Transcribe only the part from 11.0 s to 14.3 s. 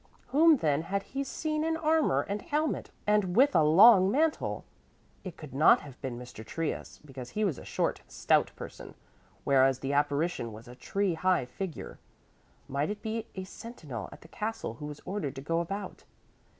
high figure. Might it be a sentinel at the